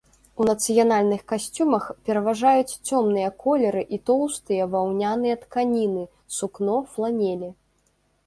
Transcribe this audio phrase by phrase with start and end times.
[0.43, 6.03] У нацыянальных касцюмах пераважаюць цёмныя колеры і тоўстыя ваўняныя тканіны,
[6.39, 7.49] сукно, фланелі.